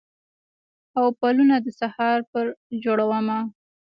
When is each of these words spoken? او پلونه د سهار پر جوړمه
او 0.97 1.05
پلونه 1.19 1.55
د 1.65 1.67
سهار 1.79 2.19
پر 2.31 2.45
جوړمه 2.83 3.39